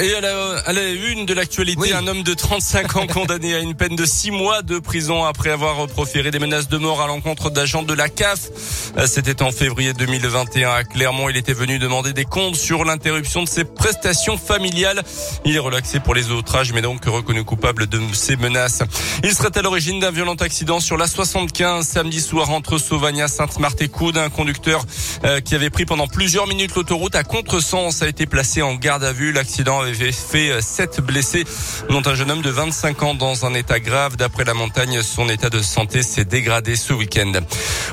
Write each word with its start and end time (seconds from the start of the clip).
Et 0.00 0.14
à 0.14 0.20
la, 0.20 0.58
à 0.66 0.72
la 0.72 0.88
une 0.90 1.26
de 1.26 1.34
l'actualité, 1.34 1.80
Oui. 1.80 1.92
un 1.92 2.06
homme 2.06 2.22
de 2.22 2.32
35 2.32 2.96
ans 2.96 3.06
condamné 3.12 3.54
à 3.54 3.58
une 3.58 3.74
peine 3.74 3.96
de 3.96 4.04
6 4.04 4.30
mois 4.30 4.62
de 4.62 4.78
prison 4.78 5.24
après 5.24 5.50
avoir 5.50 5.86
proféré 5.88 6.30
des 6.30 6.38
menaces 6.38 6.68
de 6.68 6.78
mort 6.78 7.00
à 7.00 7.08
l'encontre 7.08 7.50
d'agents 7.50 7.82
de 7.82 7.94
la 7.94 8.08
CAF. 8.08 8.48
Euh, 8.96 9.06
C'était 9.08 9.42
en 9.42 9.50
février 9.50 9.94
2021 9.94 10.70
à 10.70 10.84
Clermont. 10.84 11.28
Il 11.28 11.36
était 11.36 11.52
venu 11.52 11.80
demander 11.80 12.12
des 12.12 12.24
comptes 12.24 12.54
sur 12.54 12.84
l'interruption 12.84 13.42
de 13.42 13.48
ses 13.48 13.64
prestations 13.64 14.36
familiales. 14.38 15.02
Il 15.44 15.56
est 15.56 15.60
relaxé 15.60 15.98
pour 15.98 16.14
les 16.14 16.30
outrages, 16.30 16.72
mais 16.72 16.82
donc 16.82 17.04
reconnu 17.04 17.42
coupable 17.42 17.88
de 17.88 18.00
ces 18.12 18.36
menaces. 18.36 18.82
Il 19.24 19.34
serait 19.34 19.56
à 19.58 19.62
l'origine 19.62 19.98
d'un 19.98 20.12
violent 20.12 20.34
accident 20.34 20.78
sur 20.78 20.96
la 20.96 21.08
75 21.08 21.84
samedi 21.86 22.20
soir 22.20 22.50
entre 22.50 22.78
Sauvagna, 22.78 23.26
Sainte-Marthe 23.26 23.82
et 23.82 23.88
Coude. 23.88 24.16
Un 24.18 24.30
conducteur 24.30 24.84
euh, 25.24 25.40
qui 25.40 25.56
avait 25.56 25.70
pris 25.70 25.86
pendant 25.86 26.06
plusieurs 26.06 26.46
minutes 26.46 26.76
l'autoroute 26.76 27.16
à 27.16 27.24
contresens 27.24 28.00
a 28.02 28.06
été 28.06 28.26
placé 28.26 28.62
en 28.62 28.74
garde 28.76 29.02
à 29.02 29.12
vue. 29.12 29.32
L'accident 29.32 29.87
avait 29.88 30.12
fait 30.12 30.50
euh, 30.50 30.60
sept 30.60 31.00
blessés, 31.00 31.44
dont 31.88 32.02
un 32.04 32.14
jeune 32.14 32.30
homme 32.30 32.42
de 32.42 32.50
25 32.50 33.02
ans 33.02 33.14
dans 33.14 33.46
un 33.46 33.54
état 33.54 33.80
grave. 33.80 34.16
D'après 34.16 34.44
la 34.44 34.54
montagne, 34.54 35.02
son 35.02 35.28
état 35.28 35.48
de 35.48 35.62
santé 35.62 36.02
s'est 36.02 36.24
dégradé 36.24 36.76
ce 36.76 36.92
week-end. 36.92 37.32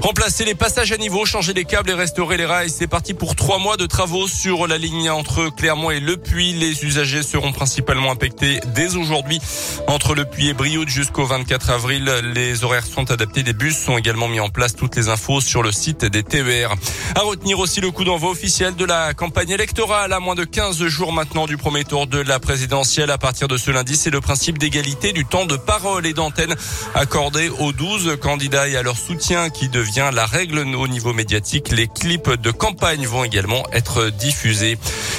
Remplacer 0.02 0.44
les 0.46 0.56
passages 0.56 0.92
à 0.92 0.98
niveau, 0.98 1.26
changer 1.26 1.54
les 1.54 1.64
câbles 1.64 1.90
et 1.90 1.94
restaurer 1.94 2.38
les 2.38 2.46
rails. 2.46 2.70
C'est 2.70 2.88
parti 2.88 3.14
pour 3.14 3.36
trois 3.36 3.60
mois 3.60 3.78
de 3.78 3.86
travaux 3.86 4.28
sur 4.28 4.68
la 4.68 4.78
ligne 4.78 5.10
entre 5.10 5.50
Clermont 5.50 5.90
et 5.90 6.00
Le 6.00 6.18
Puy. 6.18 6.54
Les 6.54 6.84
usagers 6.84 7.24
seront 7.24 7.54
principalement 7.54 8.12
impactés 8.12 8.60
dès 8.76 8.96
aujourd'hui 8.96 9.40
entre 9.88 10.16
Le 10.16 10.26
Puy 10.26 10.50
et 10.50 10.54
Brioude 10.54 10.90
jusqu'au 10.90 11.26
24 11.26 11.70
avril. 11.70 12.04
Les 12.34 12.64
horaires 12.64 12.86
sont 12.86 13.10
adaptés. 13.10 13.44
Des 13.44 13.54
bus 13.54 13.78
sont 13.78 13.98
également 13.98 14.28
mis 14.28 14.42
en 14.42 14.50
place. 14.50 14.76
Toutes 14.76 14.96
les 14.98 15.08
infos 15.08 15.40
sur 15.40 15.64
le 15.64 15.72
site 15.72 16.04
des 16.04 16.24
TER. 16.24 16.76
À 17.16 17.22
retenir 17.22 17.60
aussi 17.60 17.80
le 17.80 17.92
coup 17.92 18.04
d'envoi 18.04 18.32
officiel 18.32 18.76
de 18.76 18.86
la 18.86 19.14
campagne 19.14 19.52
électorale 19.52 20.12
à 20.12 20.20
moins 20.20 20.36
de 20.36 20.44
15 20.44 20.86
jours 20.88 21.14
maintenant 21.14 21.46
du 21.46 21.56
premier 21.58 21.85
tour 21.86 22.08
de 22.08 22.20
la 22.20 22.40
présidentielle. 22.40 23.12
À 23.12 23.18
partir 23.18 23.48
de 23.48 23.58
ce 23.58 23.72
lundi, 23.72 23.96
c'est 23.96 24.10
le 24.10 24.22
principe 24.22 24.58
d'égalité 24.58 25.14
du 25.14 25.26
temps 25.26 25.46
de 25.46 25.56
parole 25.56 26.06
et 26.06 26.14
d'antenne 26.14 26.56
accordé 26.96 27.50
aux 27.50 27.72
12 27.72 28.18
candidats 28.20 28.68
et 28.68 28.76
à 28.76 28.84
leur 28.84 28.98
soutien 28.98 29.50
qui 29.50 29.70
devient 29.70 30.10
la 30.14 30.26
règle 30.26 30.60
au 30.60 30.88
niveau 30.88 31.14
médiatique. 31.14 31.72
Les 31.72 31.88
clips 31.88 32.32
de 32.32 32.52
campagne 32.52 33.06
vont 33.06 33.24
également 33.24 33.64
être 33.72 34.10
diffusés. 34.10 34.78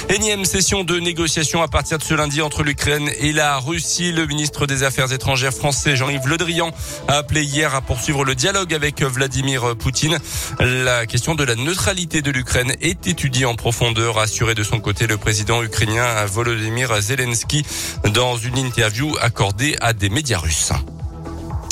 Énième 0.09 0.45
session 0.45 0.83
de 0.83 0.99
négociation 0.99 1.61
à 1.61 1.67
partir 1.67 1.97
de 1.97 2.03
ce 2.03 2.13
lundi 2.13 2.41
entre 2.41 2.63
l'Ukraine 2.63 3.09
et 3.19 3.31
la 3.31 3.57
Russie. 3.57 4.11
Le 4.11 4.25
ministre 4.25 4.67
des 4.67 4.83
Affaires 4.83 5.11
étrangères 5.11 5.53
français 5.53 5.95
Jean-Yves 5.95 6.27
Le 6.27 6.37
Drian 6.37 6.71
a 7.07 7.15
appelé 7.15 7.43
hier 7.43 7.75
à 7.75 7.81
poursuivre 7.81 8.25
le 8.25 8.35
dialogue 8.35 8.73
avec 8.73 9.01
Vladimir 9.01 9.75
Poutine. 9.77 10.17
La 10.59 11.05
question 11.05 11.35
de 11.35 11.43
la 11.43 11.55
neutralité 11.55 12.21
de 12.21 12.31
l'Ukraine 12.31 12.73
est 12.81 13.07
étudiée 13.07 13.45
en 13.45 13.55
profondeur, 13.55 14.19
assuré 14.19 14.53
de 14.55 14.63
son 14.63 14.79
côté 14.79 15.07
le 15.07 15.17
président 15.17 15.63
ukrainien 15.63 16.25
Volodymyr 16.25 16.46
Zelensky 17.01 17.65
dans 18.13 18.37
une 18.37 18.57
interview 18.57 19.15
accordée 19.21 19.75
à 19.81 19.93
des 19.93 20.09
médias 20.09 20.39
russes. 20.39 20.73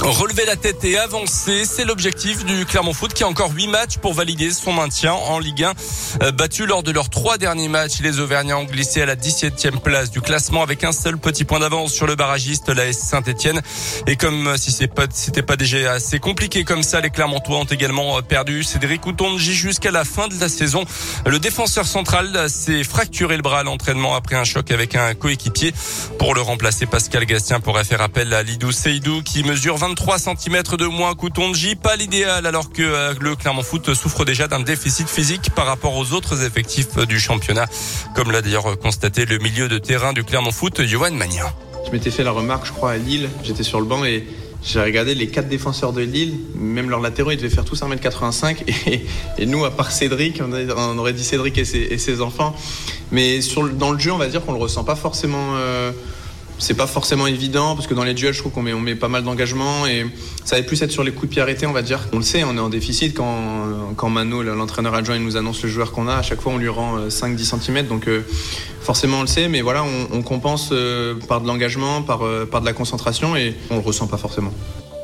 Relever 0.01 0.45
la 0.45 0.55
tête 0.55 0.83
et 0.83 0.97
avancer, 0.97 1.63
c'est 1.65 1.85
l'objectif 1.85 2.45
du 2.45 2.65
Clermont 2.65 2.93
Foot 2.93 3.13
qui 3.13 3.23
a 3.23 3.27
encore 3.27 3.51
huit 3.53 3.67
matchs 3.67 3.97
pour 3.97 4.13
valider 4.13 4.51
son 4.51 4.73
maintien 4.73 5.13
en 5.13 5.39
Ligue 5.39 5.63
1. 5.63 5.73
Euh, 6.21 6.31
Battu 6.31 6.65
lors 6.65 6.83
de 6.83 6.91
leurs 6.91 7.09
trois 7.09 7.37
derniers 7.37 7.69
matchs, 7.69 8.01
les 8.01 8.19
Auvergnats 8.19 8.57
ont 8.57 8.65
glissé 8.65 9.01
à 9.01 9.05
la 9.05 9.15
17e 9.15 9.79
place 9.79 10.11
du 10.11 10.21
classement 10.21 10.61
avec 10.61 10.83
un 10.83 10.91
seul 10.91 11.17
petit 11.17 11.45
point 11.45 11.59
d'avance 11.59 11.93
sur 11.93 12.07
le 12.07 12.15
barragiste, 12.15 12.69
la 12.69 12.85
S 12.87 12.99
Saint-Etienne. 12.99 13.61
Et 14.05 14.15
comme 14.15 14.47
euh, 14.47 14.57
si 14.57 14.71
c'est 14.71 14.87
pas, 14.87 15.05
c'était 15.09 15.41
pas 15.41 15.55
déjà 15.55 15.93
assez 15.93 16.19
compliqué 16.19 16.65
comme 16.65 16.83
ça, 16.83 16.99
les 16.99 17.09
Clermontois 17.09 17.59
ont 17.59 17.63
également 17.63 18.17
euh, 18.17 18.21
perdu. 18.21 18.63
Cédric 18.63 19.05
Outonji 19.05 19.53
jusqu'à 19.53 19.91
la 19.91 20.03
fin 20.03 20.27
de 20.27 20.39
la 20.39 20.49
saison. 20.49 20.83
Le 21.25 21.39
défenseur 21.39 21.85
central 21.85 22.49
s'est 22.49 22.83
fracturé 22.83 23.37
le 23.37 23.41
bras 23.41 23.59
à 23.59 23.63
l'entraînement 23.63 24.15
après 24.15 24.35
un 24.35 24.43
choc 24.43 24.71
avec 24.71 24.95
un 24.95 25.15
coéquipier. 25.15 25.73
Pour 26.19 26.35
le 26.35 26.41
remplacer, 26.41 26.85
Pascal 26.85 27.25
Gastien 27.25 27.59
pourrait 27.59 27.85
faire 27.85 28.01
appel 28.01 28.33
à 28.33 28.43
Lidou 28.43 28.71
Seydou 28.71 29.23
qui 29.23 29.43
mesure 29.43 29.77
23 29.87 30.17
cm 30.17 30.63
de 30.79 30.87
moins 30.87 31.13
qu'Outonji. 31.13 31.75
Pas 31.75 31.95
l'idéal 31.95 32.47
alors 32.47 32.71
que 32.71 32.81
euh, 32.81 33.13
le 33.21 33.35
Clermont 33.35 33.61
Foot 33.61 33.93
souffre 33.93 34.25
déjà 34.25 34.47
d'un 34.47 34.61
déficit 34.61 35.07
physique 35.07 35.51
par 35.51 35.67
rapport 35.67 35.95
aux 35.95 36.13
autres 36.13 36.43
effectifs 36.43 36.97
du 37.07 37.19
championnat. 37.19 37.67
Comme 38.15 38.31
l'a 38.31 38.41
d'ailleurs 38.41 38.79
constaté 38.79 39.25
le 39.25 39.37
milieu 39.37 39.67
de 39.67 39.77
terrain 39.77 40.11
du 40.11 40.23
Clermont 40.23 40.51
Foot, 40.51 40.81
Johan 40.85 41.11
Magnin. 41.11 41.45
Je 41.85 41.91
m'étais 41.91 42.09
fait 42.09 42.23
la 42.23 42.31
remarque, 42.31 42.65
je 42.65 42.71
crois, 42.71 42.93
à 42.93 42.97
Lille. 42.97 43.29
J'étais 43.43 43.61
sur 43.61 43.79
le 43.79 43.85
banc 43.85 44.03
et 44.03 44.27
j'ai 44.63 44.81
regardé 44.81 45.13
les 45.13 45.27
quatre 45.27 45.49
défenseurs 45.49 45.93
de 45.93 46.01
Lille. 46.01 46.39
Même 46.55 46.89
leurs 46.89 47.01
latéraux, 47.01 47.29
ils 47.29 47.37
devaient 47.37 47.49
faire 47.49 47.65
tous 47.65 47.79
1m85. 47.83 48.63
Et, 48.87 49.05
et 49.37 49.45
nous, 49.45 49.65
à 49.65 49.69
part 49.69 49.91
Cédric, 49.91 50.41
on, 50.41 50.97
aurait 50.97 51.13
dit 51.13 51.23
Cédric 51.23 51.59
et 51.59 51.63
ses, 51.63 52.21
enfants. 52.21 52.55
Mais 53.11 53.39
dans 53.77 53.91
le 53.91 53.99
jeu, 53.99 54.11
on 54.11 54.17
va 54.17 54.29
dire 54.29 54.43
qu'on 54.43 54.53
le 54.53 54.59
ressent 54.59 54.83
pas 54.83 54.95
forcément. 54.95 55.57
euh, 55.57 55.91
c'est 56.57 56.73
pas 56.73 56.87
forcément 56.87 57.27
évident 57.27 57.75
parce 57.75 57.87
que 57.87 57.93
dans 57.93 58.03
les 58.03 58.13
duels, 58.13 58.33
je 58.33 58.39
trouve 58.39 58.51
qu'on 58.51 58.61
met, 58.61 58.73
on 58.73 58.79
met 58.79 58.95
pas 58.95 59.07
mal 59.07 59.23
d'engagement 59.23 59.85
et 59.85 60.05
ça 60.43 60.55
va 60.55 60.63
plus 60.63 60.81
être 60.81 60.91
sur 60.91 61.03
les 61.03 61.11
coups 61.11 61.27
de 61.27 61.31
pied 61.33 61.41
arrêtés, 61.41 61.65
on 61.65 61.73
va 61.73 61.81
dire. 61.81 62.07
On 62.13 62.17
le 62.17 62.23
sait, 62.23 62.43
on 62.43 62.55
est 62.55 62.59
en 62.59 62.69
déficit 62.69 63.15
quand, 63.15 63.93
quand 63.95 64.09
Mano, 64.09 64.41
l'entraîneur 64.43 64.93
adjoint, 64.93 65.15
il 65.15 65.23
nous 65.23 65.37
annonce 65.37 65.61
le 65.63 65.69
joueur 65.69 65.91
qu'on 65.91 66.07
a. 66.07 66.15
À 66.15 66.21
chaque 66.21 66.41
fois, 66.41 66.53
on 66.53 66.57
lui 66.57 66.69
rend 66.69 66.97
euh, 66.97 67.09
5-10 67.09 67.59
cm. 67.59 67.87
Donc, 67.87 68.07
euh, 68.07 68.25
forcément, 68.85 69.17
on 69.17 69.21
le 69.21 69.27
sait, 69.27 69.49
mais 69.49 69.61
voilà, 69.61 69.83
on, 69.83 70.21
compense 70.21 70.69
euh, 70.71 71.15
par 71.27 71.41
de 71.41 71.47
l'engagement, 71.47 72.01
par, 72.03 72.25
euh, 72.25 72.45
par 72.45 72.61
de 72.61 72.65
la 72.65 72.73
concentration 72.73 73.35
et 73.35 73.55
on 73.71 73.75
le 73.75 73.81
ressent 73.81 74.07
pas 74.07 74.17
forcément. 74.17 74.51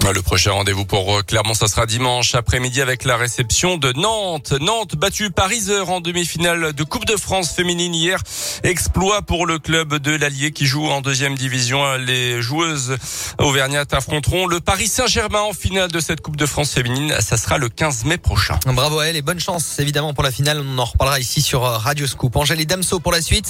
Le 0.04 0.22
prochain 0.22 0.52
rendez-vous 0.52 0.84
pour 0.84 1.16
euh, 1.16 1.22
Clermont, 1.22 1.54
ça 1.54 1.68
sera 1.68 1.86
dimanche 1.86 2.34
après-midi 2.36 2.82
avec 2.82 3.06
la 3.06 3.18
réception 3.18 3.78
de 3.78 3.94
Nantes. 3.94 4.52
Nantes 4.60 4.96
battu 4.96 5.30
par 5.30 5.50
en 5.88 6.02
demi-finale 6.02 6.74
de 6.74 6.84
Coupe 6.84 7.06
de 7.06 7.16
France 7.16 7.52
féminine 7.52 7.94
hier. 7.94 8.20
Exploit 8.64 9.22
pour 9.22 9.46
le 9.46 9.60
club 9.60 9.96
de 9.96 10.12
l'Allier 10.12 10.52
qui 10.52 10.66
joue 10.66 10.88
en 10.88 11.02
deuxième 11.02 11.36
division. 11.36 11.96
Les 11.96 12.42
joueuses 12.42 12.98
auvergnates 13.38 13.94
affronteront 13.94 14.48
le 14.48 14.60
Paris 14.60 14.88
Saint-Germain 14.88 15.42
en 15.42 15.54
finale 15.54 15.92
de 15.92 16.00
cette 16.00 16.22
Coupe 16.22 16.36
de 16.36 16.46
France 16.46 16.74
féminine. 16.74 17.16
Ça 17.20 17.38
sera 17.38 17.58
le 17.58 17.70
15 17.70 18.06
mai 18.06 18.18
prochain. 18.18 18.60
Bravo 18.66 19.00
à 19.00 19.08
elle 19.08 19.16
et 19.16 19.22
bonne 19.22 19.40
chance 19.40 19.80
évidemment 19.80 20.14
pour 20.14 20.24
la 20.24 20.32
finale. 20.32 20.62
On 20.66 20.78
en 20.80 20.86
reparlera 20.86 21.20
ici 21.20 21.42
sur 21.42 21.64
euh, 21.64 21.78
Radio 21.78 22.08
Scoop. 22.08 22.36
Angélie 22.36 22.66
Damso 22.66 23.00
pour 23.00 23.12
la 23.12 23.22
suite. 23.22 23.50